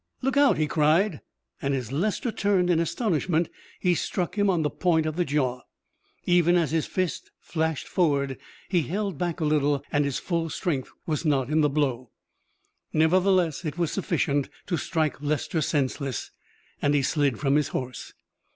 [0.23, 1.21] "Look out!" he cried,
[1.61, 5.61] and as Lester turned in astonishment he struck him on the point of the jaw.
[6.25, 10.89] Even as his fist flashed forward he held back a little and his full strength
[11.05, 12.09] was not in the blow.
[12.91, 16.31] Nevertheless it was sufficient to strike Lester senseless,
[16.81, 18.11] and he slid from his horse.